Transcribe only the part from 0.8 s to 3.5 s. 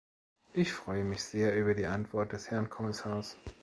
mich sehr über die Antwort des Herrn Kommissars.